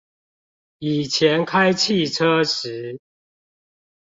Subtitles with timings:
[0.79, 2.99] 以前開汽車時